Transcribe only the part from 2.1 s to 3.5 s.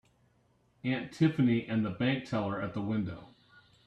teller at the window.